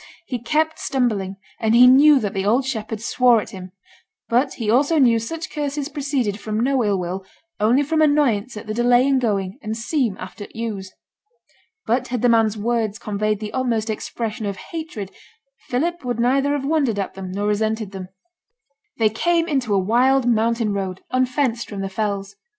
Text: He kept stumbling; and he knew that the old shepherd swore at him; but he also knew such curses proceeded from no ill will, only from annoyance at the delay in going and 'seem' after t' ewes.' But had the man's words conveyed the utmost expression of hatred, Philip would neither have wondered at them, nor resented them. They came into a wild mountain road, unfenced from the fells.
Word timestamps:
He 0.25 0.39
kept 0.41 0.79
stumbling; 0.79 1.35
and 1.59 1.75
he 1.75 1.85
knew 1.85 2.19
that 2.21 2.33
the 2.33 2.43
old 2.43 2.65
shepherd 2.65 2.99
swore 3.03 3.39
at 3.39 3.51
him; 3.51 3.71
but 4.29 4.55
he 4.55 4.67
also 4.67 4.97
knew 4.97 5.19
such 5.19 5.51
curses 5.51 5.89
proceeded 5.89 6.39
from 6.39 6.59
no 6.59 6.83
ill 6.83 6.97
will, 6.97 7.23
only 7.59 7.83
from 7.83 8.01
annoyance 8.01 8.57
at 8.57 8.65
the 8.65 8.73
delay 8.73 9.05
in 9.05 9.19
going 9.19 9.59
and 9.61 9.77
'seem' 9.77 10.17
after 10.17 10.47
t' 10.47 10.57
ewes.' 10.59 10.93
But 11.85 12.07
had 12.07 12.23
the 12.23 12.29
man's 12.29 12.57
words 12.57 12.97
conveyed 12.97 13.39
the 13.41 13.53
utmost 13.53 13.91
expression 13.91 14.47
of 14.47 14.57
hatred, 14.71 15.11
Philip 15.67 16.03
would 16.03 16.19
neither 16.19 16.53
have 16.53 16.65
wondered 16.65 16.97
at 16.97 17.13
them, 17.13 17.31
nor 17.31 17.45
resented 17.45 17.91
them. 17.91 18.07
They 18.97 19.09
came 19.09 19.47
into 19.47 19.71
a 19.71 19.77
wild 19.77 20.27
mountain 20.27 20.73
road, 20.73 21.01
unfenced 21.11 21.69
from 21.69 21.81
the 21.81 21.89
fells. 21.89 22.35